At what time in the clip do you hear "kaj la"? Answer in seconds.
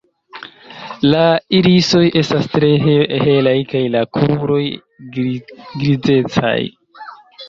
3.73-4.01